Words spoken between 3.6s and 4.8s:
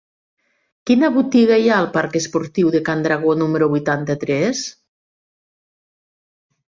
vuitanta-tres?